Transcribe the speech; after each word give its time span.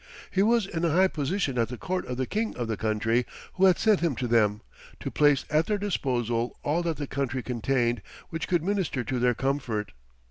He 0.31 0.41
was 0.41 0.65
in 0.65 0.83
a 0.83 0.89
high 0.89 1.09
position 1.09 1.59
at 1.59 1.67
the 1.67 1.77
court 1.77 2.07
of 2.07 2.17
the 2.17 2.25
king 2.25 2.57
of 2.57 2.67
the 2.67 2.75
country, 2.75 3.23
who 3.53 3.65
had 3.65 3.77
sent 3.77 3.99
him 3.99 4.15
to 4.15 4.25
them, 4.27 4.61
to 4.99 5.11
place 5.11 5.45
at 5.51 5.67
their 5.67 5.77
disposal 5.77 6.57
all 6.63 6.81
that 6.81 6.97
the 6.97 7.05
country 7.05 7.43
contained 7.43 8.01
which 8.31 8.47
could 8.47 8.63
minister 8.63 9.03
to 9.03 9.19
their 9.19 9.35
comfort. 9.35 9.91